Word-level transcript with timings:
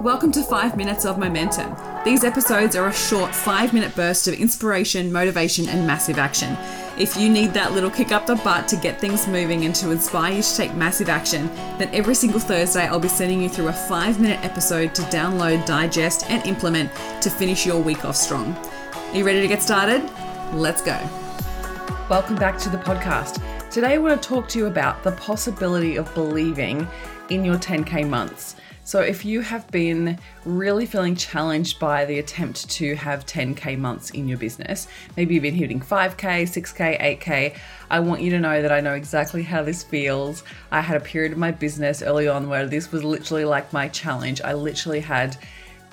Welcome 0.00 0.32
to 0.32 0.42
5 0.42 0.78
Minutes 0.78 1.04
of 1.04 1.18
Momentum. 1.18 1.76
These 2.06 2.24
episodes 2.24 2.74
are 2.74 2.88
a 2.88 2.92
short 2.92 3.34
5 3.34 3.74
minute 3.74 3.94
burst 3.94 4.28
of 4.28 4.32
inspiration, 4.32 5.12
motivation, 5.12 5.68
and 5.68 5.86
massive 5.86 6.18
action. 6.18 6.56
If 6.98 7.18
you 7.18 7.28
need 7.28 7.52
that 7.52 7.74
little 7.74 7.90
kick 7.90 8.10
up 8.10 8.24
the 8.24 8.36
butt 8.36 8.66
to 8.68 8.76
get 8.76 8.98
things 8.98 9.28
moving 9.28 9.66
and 9.66 9.74
to 9.74 9.90
inspire 9.90 10.32
you 10.32 10.42
to 10.42 10.56
take 10.56 10.74
massive 10.74 11.10
action, 11.10 11.48
then 11.76 11.94
every 11.94 12.14
single 12.14 12.40
Thursday 12.40 12.86
I'll 12.86 12.98
be 12.98 13.08
sending 13.08 13.42
you 13.42 13.50
through 13.50 13.68
a 13.68 13.74
5 13.74 14.18
minute 14.18 14.42
episode 14.42 14.94
to 14.94 15.02
download, 15.02 15.66
digest, 15.66 16.24
and 16.30 16.46
implement 16.46 16.90
to 17.20 17.28
finish 17.28 17.66
your 17.66 17.82
week 17.82 18.06
off 18.06 18.16
strong. 18.16 18.54
Are 18.94 19.16
you 19.16 19.26
ready 19.26 19.42
to 19.42 19.48
get 19.48 19.60
started? 19.60 20.02
Let's 20.54 20.80
go. 20.80 20.98
Welcome 22.08 22.36
back 22.36 22.56
to 22.60 22.70
the 22.70 22.78
podcast. 22.78 23.42
Today 23.68 23.96
I 23.96 23.98
want 23.98 24.22
to 24.22 24.26
talk 24.26 24.48
to 24.48 24.58
you 24.58 24.64
about 24.64 25.02
the 25.02 25.12
possibility 25.12 25.96
of 25.96 26.12
believing 26.14 26.88
in 27.28 27.44
your 27.44 27.56
10K 27.56 28.08
months. 28.08 28.56
So, 28.90 28.98
if 28.98 29.24
you 29.24 29.40
have 29.42 29.70
been 29.70 30.18
really 30.44 30.84
feeling 30.84 31.14
challenged 31.14 31.78
by 31.78 32.06
the 32.06 32.18
attempt 32.18 32.68
to 32.70 32.96
have 32.96 33.24
10K 33.24 33.78
months 33.78 34.10
in 34.10 34.26
your 34.26 34.36
business, 34.36 34.88
maybe 35.16 35.34
you've 35.34 35.44
been 35.44 35.54
hitting 35.54 35.78
5K, 35.78 36.42
6K, 36.42 37.20
8K, 37.20 37.54
I 37.88 38.00
want 38.00 38.20
you 38.20 38.30
to 38.30 38.40
know 38.40 38.60
that 38.60 38.72
I 38.72 38.80
know 38.80 38.94
exactly 38.94 39.44
how 39.44 39.62
this 39.62 39.84
feels. 39.84 40.42
I 40.72 40.80
had 40.80 40.96
a 40.96 41.04
period 41.04 41.30
of 41.30 41.38
my 41.38 41.52
business 41.52 42.02
early 42.02 42.26
on 42.26 42.48
where 42.48 42.66
this 42.66 42.90
was 42.90 43.04
literally 43.04 43.44
like 43.44 43.72
my 43.72 43.86
challenge. 43.86 44.40
I 44.42 44.54
literally 44.54 44.98
had 44.98 45.36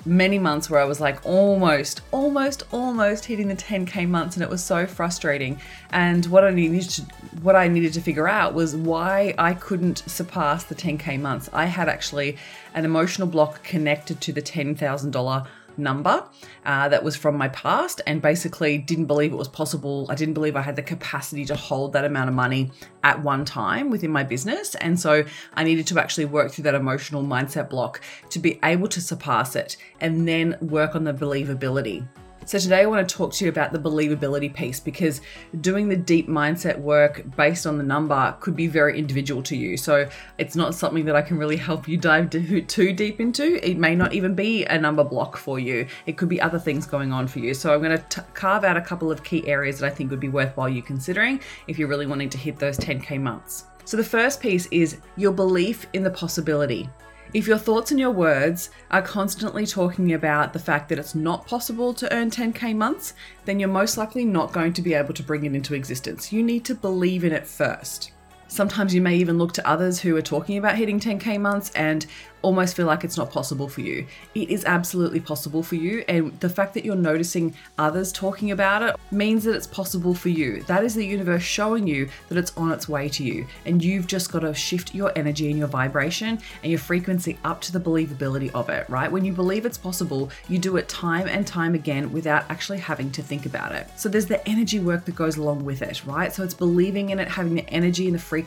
many 0.04 0.38
months 0.38 0.70
where 0.70 0.80
I 0.80 0.84
was 0.84 1.00
like 1.00 1.24
almost, 1.24 2.00
almost, 2.12 2.62
almost 2.72 3.24
hitting 3.26 3.48
the 3.48 3.56
10k 3.56 4.08
months, 4.08 4.36
and 4.36 4.42
it 4.42 4.48
was 4.48 4.62
so 4.62 4.86
frustrating. 4.86 5.60
And 5.90 6.26
what 6.26 6.44
I 6.44 6.50
needed 6.50 6.88
to, 6.90 7.02
what 7.42 7.56
I 7.56 7.68
needed 7.68 7.92
to 7.94 8.00
figure 8.00 8.28
out 8.28 8.54
was 8.54 8.74
why 8.76 9.34
I 9.38 9.54
couldn't 9.54 9.98
surpass 10.06 10.64
the 10.64 10.74
10k 10.74 11.20
months. 11.20 11.50
I 11.52 11.66
had 11.66 11.88
actually 11.88 12.36
an 12.74 12.84
emotional 12.84 13.28
block 13.28 13.62
connected 13.62 14.20
to 14.22 14.32
the 14.32 14.42
$10,000 14.42 15.46
number 15.78 16.24
uh, 16.64 16.88
that 16.88 17.02
was 17.02 17.16
from 17.16 17.36
my 17.36 17.48
past 17.48 18.00
and 18.06 18.20
basically 18.20 18.78
didn't 18.78 19.06
believe 19.06 19.32
it 19.32 19.36
was 19.36 19.48
possible. 19.48 20.06
I 20.10 20.14
didn't 20.14 20.34
believe 20.34 20.56
I 20.56 20.62
had 20.62 20.76
the 20.76 20.82
capacity 20.82 21.44
to 21.46 21.56
hold 21.56 21.92
that 21.92 22.04
amount 22.04 22.28
of 22.28 22.34
money 22.34 22.70
at 23.02 23.22
one 23.22 23.44
time 23.44 23.90
within 23.90 24.10
my 24.10 24.24
business. 24.24 24.74
And 24.76 24.98
so 24.98 25.24
I 25.54 25.64
needed 25.64 25.86
to 25.88 26.00
actually 26.00 26.26
work 26.26 26.52
through 26.52 26.64
that 26.64 26.74
emotional 26.74 27.22
mindset 27.22 27.70
block 27.70 28.00
to 28.30 28.38
be 28.38 28.58
able 28.62 28.88
to 28.88 29.00
surpass 29.00 29.56
it 29.56 29.76
and 30.00 30.26
then 30.26 30.56
work 30.60 30.94
on 30.94 31.04
the 31.04 31.14
believability. 31.14 32.06
So, 32.48 32.58
today 32.58 32.80
I 32.80 32.86
want 32.86 33.06
to 33.06 33.14
talk 33.14 33.34
to 33.34 33.44
you 33.44 33.50
about 33.50 33.72
the 33.72 33.78
believability 33.78 34.54
piece 34.54 34.80
because 34.80 35.20
doing 35.60 35.90
the 35.90 35.96
deep 35.96 36.30
mindset 36.30 36.78
work 36.78 37.22
based 37.36 37.66
on 37.66 37.76
the 37.76 37.84
number 37.84 38.34
could 38.40 38.56
be 38.56 38.66
very 38.66 38.98
individual 38.98 39.42
to 39.42 39.54
you. 39.54 39.76
So, 39.76 40.08
it's 40.38 40.56
not 40.56 40.74
something 40.74 41.04
that 41.04 41.14
I 41.14 41.20
can 41.20 41.36
really 41.36 41.58
help 41.58 41.86
you 41.86 41.98
dive 41.98 42.30
too 42.30 42.92
deep 42.94 43.20
into. 43.20 43.62
It 43.62 43.76
may 43.76 43.94
not 43.94 44.14
even 44.14 44.34
be 44.34 44.64
a 44.64 44.78
number 44.78 45.04
block 45.04 45.36
for 45.36 45.58
you, 45.58 45.86
it 46.06 46.16
could 46.16 46.30
be 46.30 46.40
other 46.40 46.58
things 46.58 46.86
going 46.86 47.12
on 47.12 47.28
for 47.28 47.40
you. 47.40 47.52
So, 47.52 47.74
I'm 47.74 47.82
going 47.82 47.98
to 47.98 48.24
carve 48.32 48.64
out 48.64 48.78
a 48.78 48.80
couple 48.80 49.12
of 49.12 49.22
key 49.22 49.46
areas 49.46 49.80
that 49.80 49.92
I 49.92 49.94
think 49.94 50.10
would 50.10 50.18
be 50.18 50.30
worthwhile 50.30 50.70
you 50.70 50.80
considering 50.80 51.42
if 51.66 51.78
you're 51.78 51.86
really 51.86 52.06
wanting 52.06 52.30
to 52.30 52.38
hit 52.38 52.58
those 52.58 52.78
10K 52.78 53.20
months. 53.20 53.64
So, 53.84 53.98
the 53.98 54.04
first 54.04 54.40
piece 54.40 54.64
is 54.70 54.96
your 55.16 55.32
belief 55.32 55.86
in 55.92 56.02
the 56.02 56.10
possibility. 56.10 56.88
If 57.34 57.46
your 57.46 57.58
thoughts 57.58 57.90
and 57.90 58.00
your 58.00 58.10
words 58.10 58.70
are 58.90 59.02
constantly 59.02 59.66
talking 59.66 60.14
about 60.14 60.54
the 60.54 60.58
fact 60.58 60.88
that 60.88 60.98
it's 60.98 61.14
not 61.14 61.46
possible 61.46 61.92
to 61.92 62.10
earn 62.12 62.30
10k 62.30 62.74
months, 62.74 63.12
then 63.44 63.60
you're 63.60 63.68
most 63.68 63.98
likely 63.98 64.24
not 64.24 64.52
going 64.52 64.72
to 64.72 64.82
be 64.82 64.94
able 64.94 65.12
to 65.12 65.22
bring 65.22 65.44
it 65.44 65.54
into 65.54 65.74
existence. 65.74 66.32
You 66.32 66.42
need 66.42 66.64
to 66.64 66.74
believe 66.74 67.24
in 67.24 67.32
it 67.32 67.46
first. 67.46 68.12
Sometimes 68.48 68.94
you 68.94 69.00
may 69.00 69.16
even 69.16 69.38
look 69.38 69.52
to 69.52 69.68
others 69.68 70.00
who 70.00 70.16
are 70.16 70.22
talking 70.22 70.56
about 70.58 70.76
hitting 70.76 70.98
10k 70.98 71.38
months 71.40 71.70
and 71.74 72.06
almost 72.40 72.76
feel 72.76 72.86
like 72.86 73.02
it's 73.02 73.16
not 73.16 73.30
possible 73.32 73.68
for 73.68 73.80
you. 73.80 74.06
It 74.34 74.48
is 74.48 74.64
absolutely 74.64 75.20
possible 75.20 75.62
for 75.62 75.74
you, 75.74 76.04
and 76.08 76.38
the 76.40 76.48
fact 76.48 76.74
that 76.74 76.84
you're 76.84 76.94
noticing 76.94 77.54
others 77.78 78.12
talking 78.12 78.52
about 78.52 78.82
it 78.82 78.96
means 79.10 79.44
that 79.44 79.56
it's 79.56 79.66
possible 79.66 80.14
for 80.14 80.28
you. 80.28 80.62
That 80.62 80.84
is 80.84 80.94
the 80.94 81.04
universe 81.04 81.42
showing 81.42 81.86
you 81.86 82.08
that 82.28 82.38
it's 82.38 82.56
on 82.56 82.70
its 82.70 82.88
way 82.88 83.08
to 83.10 83.24
you, 83.24 83.46
and 83.66 83.82
you've 83.82 84.06
just 84.06 84.30
got 84.30 84.40
to 84.40 84.54
shift 84.54 84.94
your 84.94 85.12
energy 85.16 85.50
and 85.50 85.58
your 85.58 85.68
vibration 85.68 86.38
and 86.62 86.70
your 86.70 86.78
frequency 86.78 87.38
up 87.44 87.60
to 87.62 87.72
the 87.72 87.80
believability 87.80 88.52
of 88.54 88.68
it, 88.68 88.88
right? 88.88 89.10
When 89.10 89.24
you 89.24 89.32
believe 89.32 89.66
it's 89.66 89.78
possible, 89.78 90.30
you 90.48 90.58
do 90.58 90.76
it 90.76 90.88
time 90.88 91.26
and 91.26 91.46
time 91.46 91.74
again 91.74 92.12
without 92.12 92.48
actually 92.50 92.78
having 92.78 93.10
to 93.12 93.22
think 93.22 93.46
about 93.46 93.72
it. 93.72 93.88
So 93.96 94.08
there's 94.08 94.26
the 94.26 94.46
energy 94.48 94.78
work 94.78 95.04
that 95.06 95.16
goes 95.16 95.36
along 95.36 95.64
with 95.64 95.82
it, 95.82 96.04
right? 96.06 96.32
So 96.32 96.44
it's 96.44 96.54
believing 96.54 97.10
in 97.10 97.18
it, 97.18 97.28
having 97.28 97.56
the 97.56 97.68
energy 97.68 98.06
and 98.06 98.14
the 98.14 98.20
frequency 98.20 98.37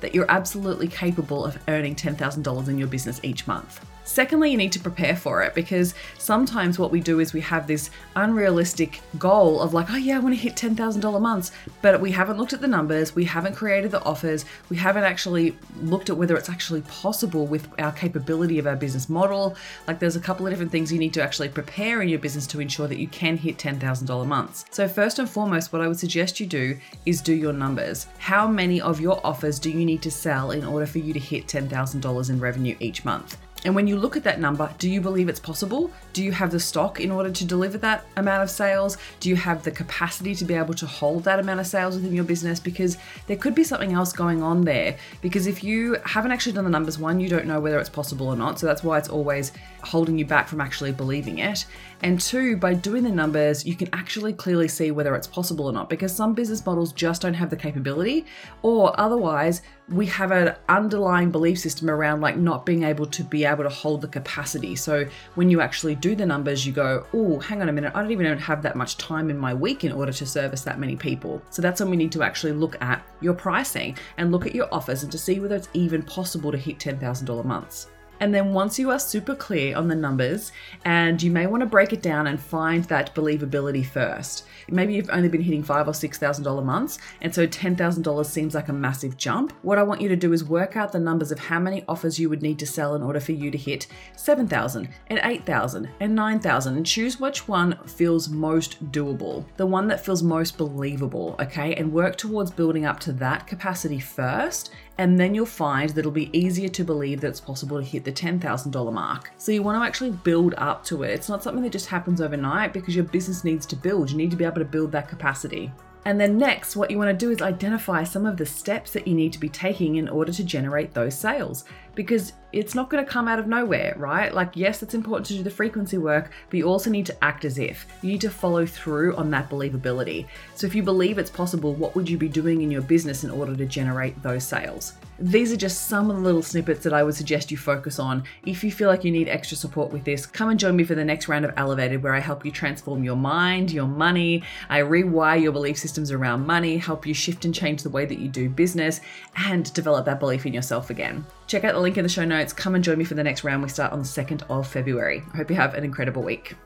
that 0.00 0.14
you're 0.14 0.30
absolutely 0.30 0.88
capable 0.88 1.44
of 1.44 1.58
earning 1.68 1.94
$10,000 1.94 2.68
in 2.68 2.78
your 2.78 2.88
business 2.88 3.20
each 3.22 3.46
month. 3.46 3.84
Secondly, 4.04 4.50
you 4.50 4.56
need 4.56 4.72
to 4.72 4.80
prepare 4.80 5.16
for 5.16 5.42
it 5.42 5.54
because 5.54 5.94
sometimes 6.18 6.78
what 6.78 6.90
we 6.90 7.00
do 7.00 7.20
is 7.20 7.32
we 7.32 7.40
have 7.40 7.66
this 7.66 7.90
unrealistic 8.16 9.00
goal 9.18 9.60
of 9.60 9.74
like, 9.74 9.90
oh 9.90 9.96
yeah, 9.96 10.16
I 10.16 10.18
want 10.18 10.34
to 10.34 10.40
hit 10.40 10.56
$10,000 10.56 11.20
months, 11.20 11.52
but 11.82 12.00
we 12.00 12.10
haven't 12.10 12.36
looked 12.36 12.52
at 12.52 12.60
the 12.60 12.68
numbers, 12.68 13.14
we 13.14 13.24
haven't 13.24 13.54
created 13.54 13.90
the 13.90 14.02
offers, 14.04 14.44
we 14.68 14.76
haven't 14.76 15.04
actually 15.04 15.56
looked 15.82 16.10
at 16.10 16.16
whether 16.16 16.36
it's 16.36 16.48
actually 16.48 16.82
possible 16.82 17.46
with 17.46 17.68
our 17.78 17.92
capability 17.92 18.58
of 18.58 18.66
our 18.66 18.76
business 18.76 19.08
model. 19.08 19.56
Like 19.86 19.98
there's 19.98 20.16
a 20.16 20.20
couple 20.20 20.46
of 20.46 20.52
different 20.52 20.72
things 20.72 20.92
you 20.92 20.98
need 20.98 21.14
to 21.14 21.22
actually 21.22 21.48
prepare 21.48 22.02
in 22.02 22.08
your 22.08 22.18
business 22.18 22.46
to 22.48 22.60
ensure 22.60 22.88
that 22.88 22.98
you 22.98 23.08
can 23.08 23.36
hit 23.36 23.56
$10,000 23.58 24.26
months. 24.26 24.64
So 24.70 24.88
first 24.88 25.18
and 25.18 25.28
foremost, 25.30 25.72
what 25.72 25.80
I 25.80 25.88
would 25.88 25.98
suggest 25.98 26.40
you 26.40 26.46
do 26.46 26.78
is 27.06 27.20
do 27.20 27.34
your 27.34 27.52
numbers. 27.52 28.06
How 28.18 28.48
many 28.48 28.80
of 28.80 29.00
your 29.00 29.24
offers 29.24 29.58
do 29.58 29.70
you 29.70 29.84
need 29.84 30.02
to 30.02 30.10
sell 30.10 30.50
in 30.50 30.64
order 30.64 30.86
for 30.86 30.98
you 30.98 31.12
to 31.12 31.20
hit 31.20 31.46
$10,000 31.46 32.30
in 32.30 32.40
revenue 32.40 32.76
each 32.80 33.04
month? 33.04 33.36
And 33.64 33.74
when 33.76 33.86
you 33.86 33.96
look 33.96 34.16
at 34.16 34.24
that 34.24 34.40
number, 34.40 34.72
do 34.78 34.90
you 34.90 35.00
believe 35.00 35.28
it's 35.28 35.38
possible? 35.38 35.90
Do 36.12 36.24
you 36.24 36.32
have 36.32 36.50
the 36.50 36.58
stock 36.58 37.00
in 37.00 37.12
order 37.12 37.30
to 37.30 37.44
deliver 37.44 37.78
that 37.78 38.04
amount 38.16 38.42
of 38.42 38.50
sales? 38.50 38.98
Do 39.20 39.28
you 39.28 39.36
have 39.36 39.62
the 39.62 39.70
capacity 39.70 40.34
to 40.34 40.44
be 40.44 40.54
able 40.54 40.74
to 40.74 40.86
hold 40.86 41.24
that 41.24 41.38
amount 41.38 41.60
of 41.60 41.66
sales 41.66 41.94
within 41.94 42.12
your 42.12 42.24
business? 42.24 42.58
Because 42.58 42.98
there 43.28 43.36
could 43.36 43.54
be 43.54 43.62
something 43.62 43.92
else 43.92 44.12
going 44.12 44.42
on 44.42 44.62
there. 44.62 44.96
Because 45.20 45.46
if 45.46 45.62
you 45.62 45.96
haven't 46.04 46.32
actually 46.32 46.52
done 46.52 46.64
the 46.64 46.70
numbers, 46.70 46.98
one, 46.98 47.20
you 47.20 47.28
don't 47.28 47.46
know 47.46 47.60
whether 47.60 47.78
it's 47.78 47.88
possible 47.88 48.26
or 48.26 48.36
not. 48.36 48.58
So 48.58 48.66
that's 48.66 48.82
why 48.82 48.98
it's 48.98 49.08
always 49.08 49.52
holding 49.82 50.18
you 50.18 50.24
back 50.24 50.48
from 50.48 50.60
actually 50.60 50.92
believing 50.92 51.38
it. 51.38 51.64
And 52.02 52.20
two, 52.20 52.56
by 52.56 52.74
doing 52.74 53.04
the 53.04 53.10
numbers, 53.10 53.64
you 53.64 53.76
can 53.76 53.88
actually 53.92 54.32
clearly 54.32 54.66
see 54.66 54.90
whether 54.90 55.14
it's 55.14 55.28
possible 55.28 55.66
or 55.66 55.72
not 55.72 55.88
because 55.88 56.14
some 56.14 56.34
business 56.34 56.64
models 56.66 56.92
just 56.92 57.22
don't 57.22 57.34
have 57.34 57.50
the 57.50 57.56
capability, 57.56 58.26
or 58.62 58.98
otherwise, 58.98 59.62
we 59.88 60.06
have 60.06 60.30
an 60.30 60.54
underlying 60.68 61.30
belief 61.30 61.58
system 61.58 61.90
around 61.90 62.20
like 62.20 62.36
not 62.36 62.64
being 62.64 62.84
able 62.84 63.06
to 63.06 63.24
be 63.24 63.44
able 63.44 63.64
to 63.64 63.70
hold 63.70 64.00
the 64.00 64.08
capacity. 64.08 64.76
So 64.76 65.06
when 65.34 65.50
you 65.50 65.60
actually 65.60 65.94
do 65.96 66.14
the 66.14 66.24
numbers, 66.24 66.66
you 66.66 66.72
go, 66.72 67.06
oh, 67.12 67.40
hang 67.40 67.60
on 67.60 67.68
a 67.68 67.72
minute, 67.72 67.92
I 67.94 68.00
don't 68.00 68.10
even 68.10 68.38
have 68.38 68.62
that 68.62 68.76
much 68.76 68.96
time 68.96 69.28
in 69.28 69.36
my 69.36 69.52
week 69.52 69.84
in 69.84 69.92
order 69.92 70.12
to 70.12 70.26
service 70.26 70.62
that 70.62 70.78
many 70.78 70.96
people. 70.96 71.42
So 71.50 71.60
that's 71.62 71.80
when 71.80 71.90
we 71.90 71.96
need 71.96 72.12
to 72.12 72.22
actually 72.22 72.52
look 72.52 72.80
at 72.80 73.04
your 73.20 73.34
pricing 73.34 73.98
and 74.18 74.30
look 74.30 74.46
at 74.46 74.54
your 74.54 74.72
offers 74.72 75.02
and 75.02 75.12
to 75.12 75.18
see 75.18 75.40
whether 75.40 75.56
it's 75.56 75.68
even 75.74 76.02
possible 76.02 76.52
to 76.52 76.58
hit 76.58 76.78
$10,000 76.78 77.44
months. 77.44 77.88
And 78.22 78.32
then 78.32 78.52
once 78.52 78.78
you 78.78 78.88
are 78.92 79.00
super 79.00 79.34
clear 79.34 79.76
on 79.76 79.88
the 79.88 79.96
numbers, 79.96 80.52
and 80.84 81.20
you 81.20 81.32
may 81.32 81.48
want 81.48 81.62
to 81.62 81.66
break 81.66 81.92
it 81.92 82.02
down 82.02 82.28
and 82.28 82.40
find 82.40 82.84
that 82.84 83.12
believability 83.16 83.84
first. 83.84 84.46
Maybe 84.68 84.94
you've 84.94 85.10
only 85.10 85.28
been 85.28 85.42
hitting 85.42 85.64
five 85.64 85.88
or 85.88 85.92
six 85.92 86.18
thousand 86.18 86.44
dollar 86.44 86.62
months, 86.62 87.00
and 87.20 87.34
so 87.34 87.46
ten 87.46 87.74
thousand 87.74 88.04
dollars 88.04 88.28
seems 88.28 88.54
like 88.54 88.68
a 88.68 88.72
massive 88.72 89.16
jump. 89.16 89.52
What 89.62 89.76
I 89.76 89.82
want 89.82 90.00
you 90.00 90.08
to 90.08 90.14
do 90.14 90.32
is 90.32 90.44
work 90.44 90.76
out 90.76 90.92
the 90.92 91.00
numbers 91.00 91.32
of 91.32 91.40
how 91.40 91.58
many 91.58 91.82
offers 91.88 92.20
you 92.20 92.28
would 92.28 92.42
need 92.42 92.60
to 92.60 92.66
sell 92.66 92.94
in 92.94 93.02
order 93.02 93.18
for 93.18 93.32
you 93.32 93.50
to 93.50 93.58
hit 93.58 93.88
seven 94.14 94.46
thousand 94.46 94.88
and 95.08 95.20
eight 95.24 95.44
thousand 95.44 95.88
and 95.98 96.14
nine 96.14 96.38
thousand, 96.38 96.76
and 96.76 96.86
choose 96.86 97.18
which 97.18 97.48
one 97.48 97.76
feels 97.86 98.28
most 98.28 98.92
doable, 98.92 99.44
the 99.56 99.66
one 99.66 99.88
that 99.88 100.04
feels 100.04 100.22
most 100.22 100.56
believable. 100.56 101.34
Okay, 101.40 101.74
and 101.74 101.92
work 101.92 102.14
towards 102.14 102.52
building 102.52 102.86
up 102.86 103.00
to 103.00 103.12
that 103.14 103.48
capacity 103.48 103.98
first, 103.98 104.70
and 104.98 105.18
then 105.18 105.34
you'll 105.34 105.46
find 105.46 105.90
that 105.90 106.00
it'll 106.00 106.10
be 106.10 106.36
easier 106.38 106.68
to 106.68 106.84
believe 106.84 107.20
that 107.20 107.28
it's 107.28 107.40
possible 107.40 107.78
to 107.78 107.84
hit 107.84 108.04
the 108.04 108.12
$10,000 108.12 108.92
mark. 108.92 109.30
So 109.38 109.52
you 109.52 109.62
want 109.62 109.80
to 109.80 109.86
actually 109.86 110.10
build 110.10 110.54
up 110.58 110.84
to 110.86 111.02
it. 111.02 111.10
It's 111.10 111.28
not 111.28 111.42
something 111.42 111.62
that 111.62 111.72
just 111.72 111.86
happens 111.86 112.20
overnight 112.20 112.72
because 112.72 112.94
your 112.94 113.04
business 113.04 113.44
needs 113.44 113.66
to 113.66 113.76
build. 113.76 114.10
You 114.10 114.16
need 114.16 114.30
to 114.30 114.36
be 114.36 114.44
able 114.44 114.60
to 114.60 114.64
build 114.64 114.92
that 114.92 115.08
capacity. 115.08 115.72
And 116.04 116.20
then 116.20 116.36
next, 116.36 116.74
what 116.74 116.90
you 116.90 116.98
want 116.98 117.16
to 117.16 117.26
do 117.26 117.30
is 117.30 117.40
identify 117.40 118.02
some 118.02 118.26
of 118.26 118.36
the 118.36 118.44
steps 118.44 118.92
that 118.92 119.06
you 119.06 119.14
need 119.14 119.32
to 119.34 119.38
be 119.38 119.48
taking 119.48 119.96
in 119.96 120.08
order 120.08 120.32
to 120.32 120.42
generate 120.42 120.92
those 120.92 121.16
sales 121.16 121.64
because 121.94 122.32
it's 122.52 122.74
not 122.74 122.90
going 122.90 123.04
to 123.04 123.10
come 123.10 123.28
out 123.28 123.38
of 123.38 123.46
nowhere, 123.46 123.94
right? 123.96 124.32
Like, 124.32 124.56
yes, 124.56 124.82
it's 124.82 124.94
important 124.94 125.26
to 125.28 125.34
do 125.34 125.42
the 125.42 125.50
frequency 125.50 125.96
work, 125.98 126.30
but 126.50 126.58
you 126.58 126.64
also 126.64 126.90
need 126.90 127.06
to 127.06 127.24
act 127.24 127.44
as 127.44 127.58
if. 127.58 127.86
You 128.02 128.12
need 128.12 128.20
to 128.20 128.30
follow 128.30 128.66
through 128.66 129.16
on 129.16 129.30
that 129.30 129.48
believability. 129.48 130.26
So, 130.54 130.66
if 130.66 130.74
you 130.74 130.82
believe 130.82 131.18
it's 131.18 131.30
possible, 131.30 131.74
what 131.74 131.94
would 131.94 132.08
you 132.08 132.18
be 132.18 132.28
doing 132.28 132.62
in 132.62 132.70
your 132.70 132.82
business 132.82 133.24
in 133.24 133.30
order 133.30 133.56
to 133.56 133.64
generate 133.64 134.22
those 134.22 134.44
sales? 134.44 134.94
These 135.18 135.52
are 135.52 135.56
just 135.56 135.86
some 135.88 136.10
of 136.10 136.16
the 136.16 136.22
little 136.22 136.42
snippets 136.42 136.82
that 136.84 136.92
I 136.92 137.02
would 137.02 137.14
suggest 137.14 137.50
you 137.50 137.56
focus 137.56 137.98
on. 137.98 138.24
If 138.44 138.64
you 138.64 138.72
feel 138.72 138.88
like 138.88 139.04
you 139.04 139.12
need 139.12 139.28
extra 139.28 139.56
support 139.56 139.92
with 139.92 140.04
this, 140.04 140.26
come 140.26 140.50
and 140.50 140.58
join 140.58 140.74
me 140.74 140.84
for 140.84 140.94
the 140.94 141.04
next 141.04 141.28
round 141.28 141.44
of 141.44 141.54
Elevated, 141.56 142.02
where 142.02 142.14
I 142.14 142.18
help 142.18 142.44
you 142.44 142.50
transform 142.50 143.04
your 143.04 143.16
mind, 143.16 143.70
your 143.70 143.86
money, 143.86 144.42
I 144.68 144.80
rewire 144.80 145.40
your 145.40 145.52
belief 145.52 145.78
systems 145.78 146.10
around 146.10 146.46
money, 146.46 146.76
help 146.76 147.06
you 147.06 147.14
shift 147.14 147.44
and 147.44 147.54
change 147.54 147.82
the 147.82 147.90
way 147.90 148.04
that 148.04 148.18
you 148.18 148.28
do 148.28 148.48
business, 148.48 149.00
and 149.36 149.72
develop 149.74 150.06
that 150.06 150.18
belief 150.18 150.44
in 150.44 150.52
yourself 150.52 150.90
again. 150.90 151.24
Check 151.52 151.64
out 151.64 151.74
the 151.74 151.80
link 151.80 151.98
in 151.98 152.02
the 152.02 152.08
show 152.08 152.24
notes. 152.24 152.54
Come 152.54 152.74
and 152.74 152.82
join 152.82 152.96
me 152.96 153.04
for 153.04 153.12
the 153.12 153.22
next 153.22 153.44
round. 153.44 153.62
We 153.62 153.68
start 153.68 153.92
on 153.92 153.98
the 153.98 154.06
2nd 154.06 154.44
of 154.48 154.66
February. 154.66 155.22
I 155.34 155.36
hope 155.36 155.50
you 155.50 155.56
have 155.56 155.74
an 155.74 155.84
incredible 155.84 156.22
week. 156.22 156.56